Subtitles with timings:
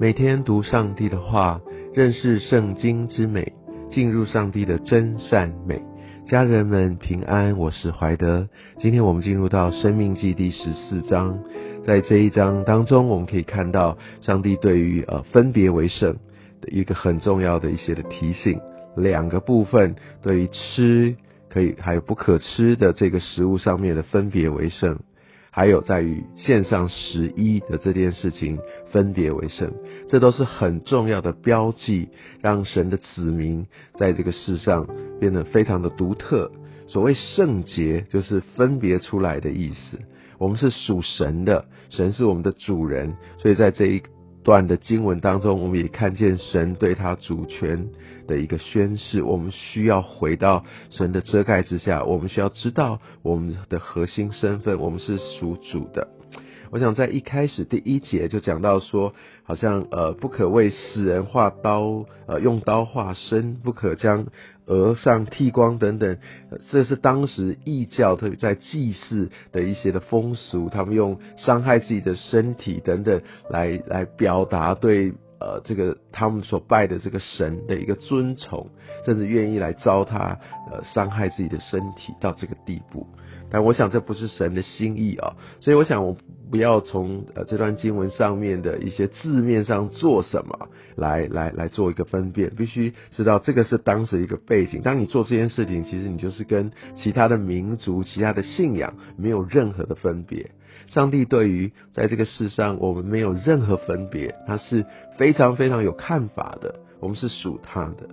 [0.00, 1.60] 每天读上帝的话，
[1.92, 3.52] 认识圣经之美，
[3.90, 5.78] 进入上帝的真善美。
[6.26, 8.48] 家人们平安，我是怀德。
[8.78, 11.38] 今天我们进入到生命记第十四章，
[11.84, 16.16] 在这一章当中，我们可以看到上帝对于呃分别为圣
[16.62, 18.58] 的一个很重要的一些的提醒。
[18.96, 21.14] 两个部分对于吃
[21.50, 24.98] 可以还有不可吃的这个食物上面的分别为圣。
[25.50, 28.58] 还有在于线上十一的这件事情
[28.90, 29.72] 分别为圣，
[30.08, 32.08] 这都是很重要的标记，
[32.40, 34.86] 让神的子民在这个世上
[35.18, 36.50] 变得非常的独特。
[36.86, 39.98] 所谓圣洁，就是分别出来的意思。
[40.38, 44.02] 我们是属神的，神是我们的主人，所以在这一。
[44.42, 47.88] 段的经文当中，我们也看见神对他主权
[48.26, 49.22] 的一个宣示。
[49.22, 56.08] 我们需要回到神的遮盖之下，我们需要知道我们的核心身份，我们是属主的。
[56.70, 64.26] 我想在一开始第一节就讲到说，好像呃不可为死人画刀，呃用刀画身，不可将
[64.70, 66.16] 额上剃光等等，
[66.70, 78.70] 这是当时异教特别在祭祀的一些的风俗，他们用伤害自己的身体等等来来表达对呃这个他们所拜的这个神的一个尊崇，
[79.04, 80.36] 甚至愿意来糟蹋
[80.70, 83.06] 呃伤害自己的身体到这个地步。
[83.50, 86.16] 但我想这不是神的心意啊，所以我想我
[86.50, 94.82] 不要从呃这段经文上面的一些字面上做什么来来来做一个分辨，必须知道这个是当时一个背景。
[94.82, 100.50] 当你做这件事情，其实你就是跟其他的民族、其他的信仰没有任何的分别。
[100.86, 104.84] 上帝对于在这个世上我们没有任何分别，他是
[105.16, 108.08] 非常非常有看法的，我们是属他的。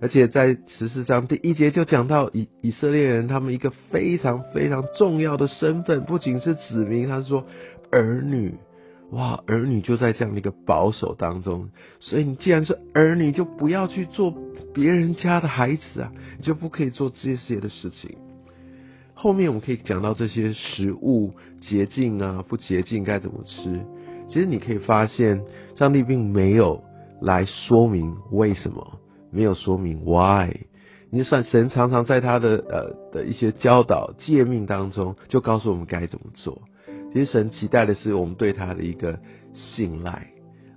[0.00, 7.44] 而且在十四章第一节就讲到以以色列人他们一个非常非常重要的身份，不仅是子民，他说
[7.90, 8.54] 儿女，
[9.10, 11.68] 哇，儿女就在这样的一个保守当中。
[12.00, 14.32] 所以你既然是儿女，就不要去做
[14.72, 18.16] 别人家的孩子啊，你就不可以做这些的事情。
[19.14, 23.80] 后面我们可以讲到这些食物洁净啊，不洁净该怎么吃。
[24.28, 25.42] 其实你可以发现，
[25.74, 26.84] 上帝并没有
[27.20, 29.00] 来说明为什么。
[29.30, 30.66] 没有说明 why，
[31.10, 36.62] 你算神常常在他的呃的一些教导诫命当中，就告诉我们该怎么做。
[37.12, 39.18] 其实神期待的是我们对他的一个
[39.54, 40.28] 信赖。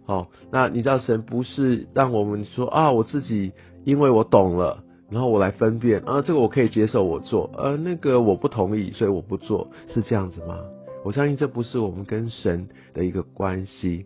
[0.06, 3.52] 哦，那你知道神不是让我们说啊，我自己
[3.86, 10.58] 因为我懂了，然后我来分辨啊，这个我可以接受我做，呃，那个我不同意，所以我不做，是这样子吗？
[11.04, 14.06] 我相信这不是我们跟神的一个关系。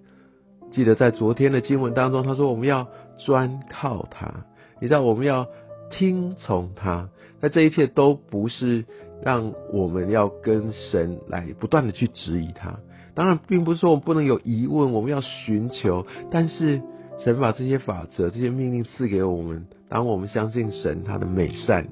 [0.71, 2.87] 记得在昨天的经文当中，他说我们要
[3.17, 4.45] 专靠他，
[4.81, 5.47] 你知道我们要
[5.89, 7.09] 听从他。
[7.41, 8.85] 那这一切都不是
[9.23, 12.79] 让我们要跟神来不断的去质疑他。
[13.13, 16.05] 当然，并不是说我们不能有疑问，我们要寻求。
[16.31, 16.81] 但是
[17.23, 21.87] 神把这些法则、这些命令赐给我们，当我们相信神他的美善，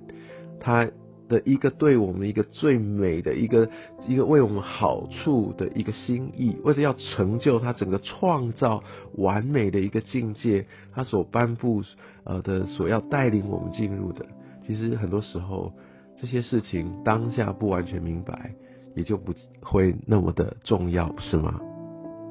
[0.59, 0.89] 他。
[1.29, 3.69] 的一个对我们一个最美的一个
[4.07, 8.83] 一个为我们好处的一个心意，为了要成就他整个创造
[9.15, 11.81] 完美的一个境界，他所颁布
[12.23, 14.25] 呃的所要带领我们进入的，
[14.67, 15.71] 其实很多时候
[16.19, 18.53] 这些事情当下不完全明白，
[18.95, 21.59] 也就不会那么的重要，不是吗？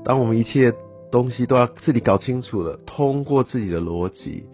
[0.04, 0.72] 当我们一切
[1.10, 4.44] 东西都要自己搞清楚了，通过自己的逻辑，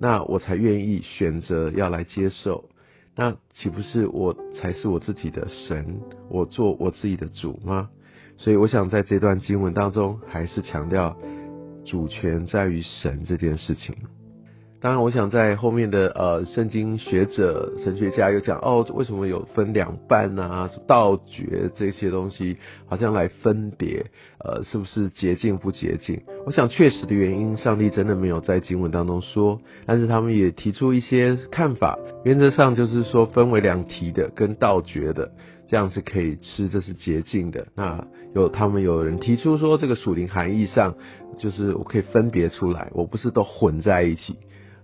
[0.00, 2.64] 那我才愿意选择要来接受。
[3.20, 7.90] 那岂不是我才是我自己的神，我做我自己的主吗？
[8.36, 11.16] 所以我想在这段经文当中，还是强调
[11.84, 13.96] 主权在于神这件事情。
[14.80, 20.70] 当然，我想在后面的呃，圣经学者、神学家又讲哦，为什么有分两半啊？
[20.86, 24.06] 道诀这些东西，好像来分别
[24.38, 26.22] 呃，是不是洁净不洁净？
[26.46, 35.32] 我想确实的原因，上帝真的没有在经文当中说，但是他们也提出一些看法，原则上就是说分为两提的跟道诀的，
[35.66, 37.66] 这样是可以吃，这是洁净的。
[37.74, 40.94] 那有他们有人提出说，这个属灵含义上，
[41.36, 44.36] 就是我可以分别出来，我不是都混在一起。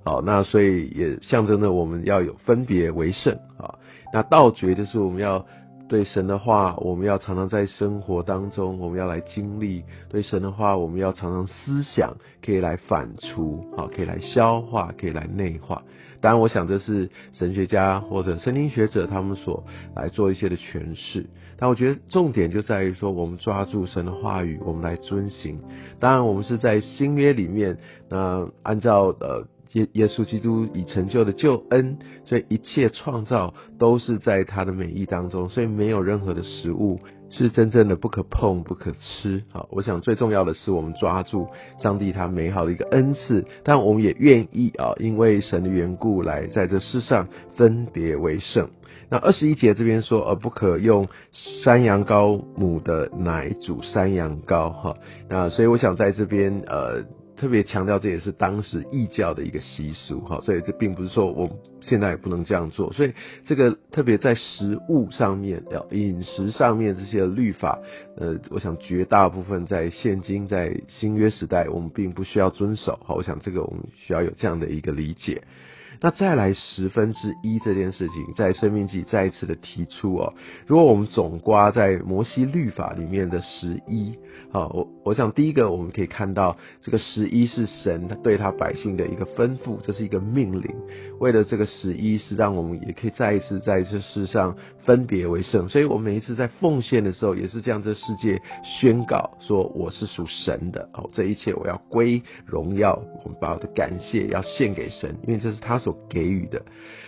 [0.04, 3.74] 好，那所以也象征着我们要有分别为圣啊。
[4.12, 5.46] 那道觉就是我们要
[5.88, 15.82] 对神的话，我们要常常在生活当中，我们要来经历对神的话，我们要常常思想，可以来反刍，好，可以来消化，可以来内化。
[16.20, 19.64] 当然，我想这是神学家或者圣经学者他们所
[19.96, 21.26] 来做一些的诠释。
[21.56, 25.60] 但我觉得重点就在于说，我们抓住神的话语，我们来遵行。
[25.98, 27.78] 当然，我们是在新约里面，
[28.10, 29.46] 那按照呃。
[29.74, 39.42] 耶耶稣基督已成就的救恩，所以一切创造都是在他的美意当中，所以没有任何的食物是真正的不可碰、不可吃。
[39.50, 41.48] 好，我想最重要的是我们抓住
[41.82, 47.26] 上帝他美好的一个恩赐，但我们也愿意啊，因为神的缘故来在这世上
[47.56, 48.70] 分别为圣。
[49.10, 54.70] 那二十一节这边说，而不可用山羊羔母的奶煮山羊羔。
[54.70, 54.96] 哈，
[55.28, 57.04] 那所以我想在这边呃。
[57.36, 62.92] 特别强调，这也是当时异教的一个习俗，哈，所以这并不是说我们现在也不能这样做。
[62.92, 63.12] 所以
[63.44, 67.80] 这个特别在食物上面，要饮食上面这些律法，
[68.16, 75.42] 呃，我想绝大部分在现今在新约时代，我们并不需要遵守，哈，我想这个我们需要有这样的一个理解。
[76.04, 80.34] 那再来十分之一这件事情，在生命记再一次的提出哦，
[80.66, 84.12] 如果我们总刮在摩西律法里面的十一，
[84.52, 90.76] 啊，我我想第一个我们可以看到，这个十一是神对他百姓的一个吩咐，这是一个命令。
[91.20, 94.54] 为了这个十一，是让我们也可以再一次在这世上
[94.84, 95.70] 分别为圣。
[95.70, 105.78] 所以我们每一次在奉献的时候，也是这样，这世界宣告说我是属神的哦，这一切我要归荣耀，我们把我的感谢要献给神，因为这是他。
[105.84, 106.62] 所给予的，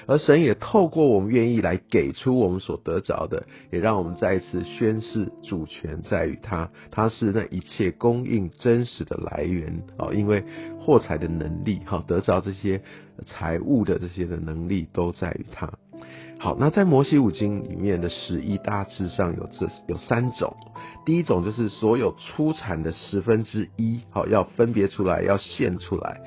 [0.07, 10.09] 而神也透过我们愿意来给出我们所得着的，也让我们再一次宣示主权在于他，他是那一切供应真实的来源啊！
[10.13, 10.45] 因为
[10.81, 12.81] 获财的能力，哈，得着这些
[13.27, 15.73] 财物的这些的能力都在于他。
[16.39, 20.55] 好，那在摩西五经里面的十一大致上有这有三种，
[21.07, 26.21] 第一种就是所有出产的十分之一，好，要分别出来，要献出来。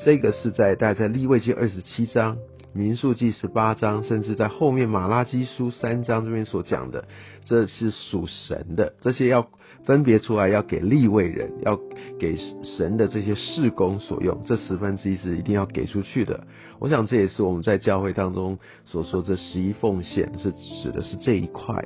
[0.00, 2.36] 这个是在大概在立位记二十七章、
[2.74, 7.06] 民数记十八章，甚至在后面马拉基书三章这边所讲的，
[7.46, 9.48] 这是属神的，这些要
[9.86, 11.78] 分别出来，要给立位人，要
[12.18, 12.36] 给
[12.76, 16.46] 神的这些事工所用，这十分之一是一定要给出去的。
[16.80, 21.84] 我想这也是我们在教会当中所说这十一奉献，是指的是这一块。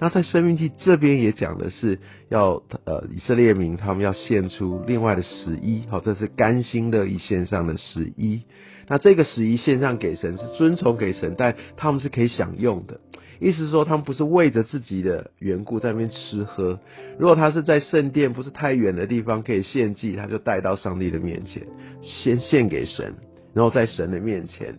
[0.00, 1.98] 那在生命记这边也讲的是
[2.28, 8.42] 要呃以色列民他们要献出另外的十一，好，这是甘心的以献上的十一。
[8.86, 13.00] 那这个十一献上给神是遵从给神，但他们是可以享用的，
[13.38, 16.78] 意思是说他们不是为着自己的缘故在那边吃喝。
[17.18, 21.66] 如果他是在圣殿不是太远的地方可以献祭，他就带到上帝的面前，
[22.02, 23.14] 先献给神，
[23.52, 24.76] 然后在神的面前。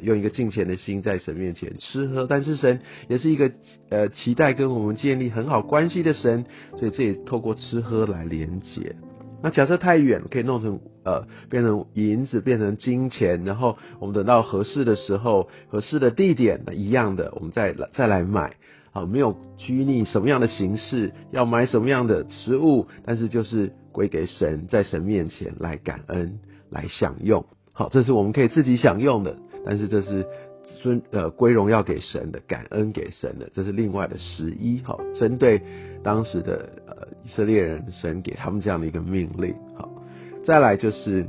[0.00, 3.50] 用一个敬虔的心在神面前吃喝，但是神也是一个
[3.88, 6.44] 呃期待跟我们建立很好关系的神，
[6.78, 8.96] 所以这也透过吃喝来连接。
[9.42, 18.54] 那假设太远，可以弄成呃变成银子，变成金钱，然后我们等到合适的时候、合适的地点一样的，我们再来再来买。
[18.92, 26.40] 好，没有拘泥什么样的形式，要买什么样的食物，但是就是归给神，在神面前来感恩、
[26.70, 27.46] 来享用。
[27.72, 29.38] 好，这是我们可以自己享用的。
[29.64, 30.26] 但是这是
[30.82, 35.60] 尊呃归荣耀给神的，感恩给神的，这是另外的十一哈，针对
[36.02, 39.88] 当时的呃以色列人，神给他们这样的一个命令好，
[40.44, 41.26] 再来就是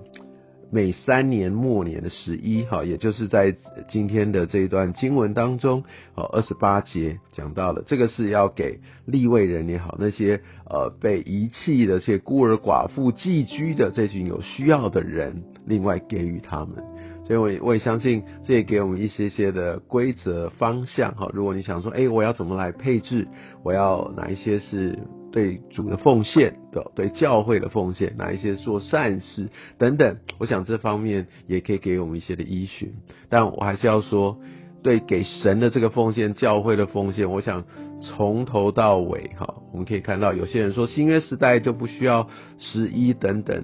[0.72, 3.54] 每三年末年的十一哈，也就是在
[3.90, 5.84] 今天的这一段经文当中，
[6.16, 16.82] 哦二十八节讲到了，这个是要给立位人也好，那些呃被遗弃的这些孤儿寡妇寄居的这群有需要的人，另外给予他们。
[17.24, 21.30] 所以，我我也相信，这也给我们一些些的规则方向哈。
[21.34, 23.28] 如果你想说，哎，我要怎么来配置？
[23.64, 25.00] 我要哪一些是
[25.32, 28.16] 对主的奉献的，对教会的奉献？
[28.18, 30.18] 哪一些做善事等等？
[30.40, 32.92] 我想这方面也可以给我们一些的依循。
[33.30, 34.38] 但我还是要说，
[34.84, 37.64] 对给神的这个奉献，教会的奉献，我想
[38.02, 43.64] 从头到尾哈，我们可以看到，有些人说新约时代就不需要十一等等，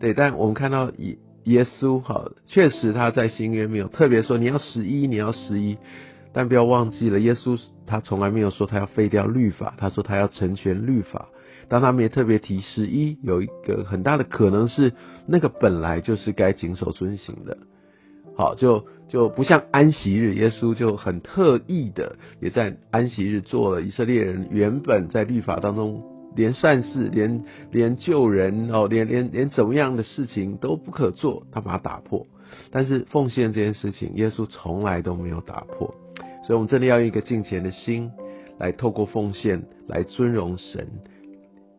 [0.00, 1.18] 对，但我们看到以。
[1.46, 5.78] 耶稣哈，确实他在新约没有特别说你要十一，你要十一，
[6.32, 11.28] 但不要忘记了，耶稣他从来没有说他要废掉律法，他说他要成全律法。
[11.68, 14.92] 当他们也特别提十一，有一个很大的可能是
[15.26, 17.58] 那个本来就是该谨守遵行的。
[18.36, 26.02] 好，就就不像安息日，耶稣就很特意的也在安息日做了以色列人原本在律法当中。
[26.36, 32.26] 连善事，连连救人哦，连连连怎么样的事情都不可做，他把它打破。
[32.70, 35.92] 但是奉献这件事情，耶稣从来都没有打破。
[36.46, 38.10] 所以，我们真的要用一个敬虔的心，
[38.58, 40.86] 来透过奉献来尊荣神。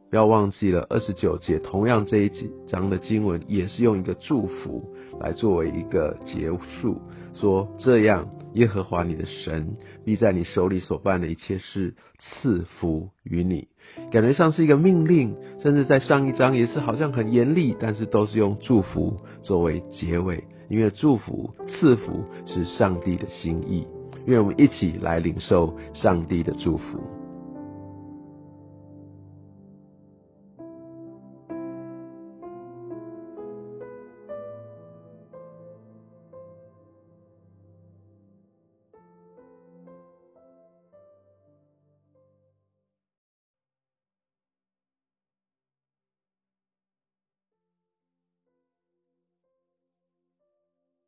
[0.10, 2.32] 不要忘记了二十九节，同样这一
[2.68, 6.50] 章的经文也是用一个祝福来作为一个结
[6.82, 7.02] 束，
[7.34, 13.68] 说这样耶和华你的神必在你手里所办的一切事赐福于你。
[14.12, 23.88] 感觉上是一个命令，甚至在上一章也是好像很严厉，但是都是用祝福作为结尾，因为祝福赐福是上帝的心意，
[24.26, 27.17] 愿我们一起来领受上帝的祝福。